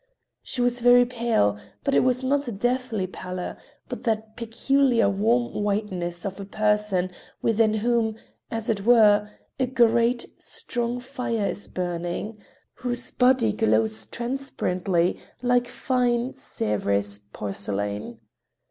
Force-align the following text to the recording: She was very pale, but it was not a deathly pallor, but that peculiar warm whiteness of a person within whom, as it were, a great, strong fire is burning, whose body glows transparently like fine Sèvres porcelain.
She 0.41 0.61
was 0.63 0.79
very 0.81 1.05
pale, 1.05 1.59
but 1.83 1.93
it 1.93 1.99
was 1.99 2.23
not 2.23 2.47
a 2.47 2.51
deathly 2.51 3.05
pallor, 3.05 3.55
but 3.87 4.03
that 4.05 4.35
peculiar 4.35 5.07
warm 5.07 5.53
whiteness 5.63 6.25
of 6.25 6.39
a 6.39 6.45
person 6.45 7.11
within 7.43 7.75
whom, 7.75 8.15
as 8.49 8.67
it 8.67 8.83
were, 8.83 9.29
a 9.59 9.67
great, 9.67 10.25
strong 10.39 10.99
fire 10.99 11.45
is 11.45 11.67
burning, 11.67 12.39
whose 12.73 13.11
body 13.11 13.53
glows 13.53 14.07
transparently 14.07 15.19
like 15.43 15.67
fine 15.67 16.31
Sèvres 16.31 17.19
porcelain. 17.31 18.17